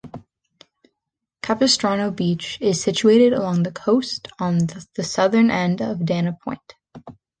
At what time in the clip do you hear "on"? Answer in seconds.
4.39-4.57